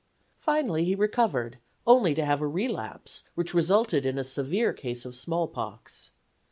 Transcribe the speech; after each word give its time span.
Finally 0.39 0.83
he 0.85 0.95
recovered, 0.95 1.59
only 1.85 2.15
to 2.15 2.25
have 2.25 2.41
a 2.41 2.47
relapse, 2.47 3.23
which 3.35 3.53
resulted 3.53 4.03
in 4.03 4.17
a 4.17 4.23
severe 4.23 4.73
case 4.73 5.05
of 5.05 5.13
smallpox. 5.13 6.09